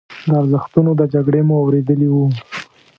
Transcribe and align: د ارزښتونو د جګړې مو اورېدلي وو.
د 0.27 0.29
ارزښتونو 0.41 0.91
د 0.99 1.01
جګړې 1.13 1.41
مو 1.47 1.55
اورېدلي 1.63 2.07
وو. 2.11 2.25